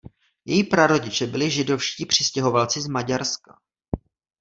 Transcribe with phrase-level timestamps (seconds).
[0.45, 3.57] Její prarodiče byli židovští přistěhovalci z Maďarska.